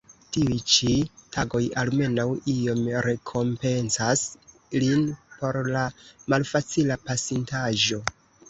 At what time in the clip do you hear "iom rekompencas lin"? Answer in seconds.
2.53-5.07